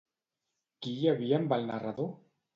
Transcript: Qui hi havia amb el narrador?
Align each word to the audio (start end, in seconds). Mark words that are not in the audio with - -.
Qui 0.85 0.95
hi 0.95 1.05
havia 1.13 1.37
amb 1.41 1.55
el 1.61 1.69
narrador? 1.69 2.11